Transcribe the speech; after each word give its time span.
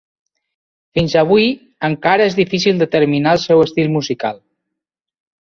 Fins 0.99 1.15
avui, 1.21 1.45
encara 1.89 2.25
és 2.31 2.39
difícil 2.39 2.81
determinar 2.85 3.35
el 3.39 3.43
seu 3.45 3.63
estil 3.67 3.93
musical. 3.99 4.43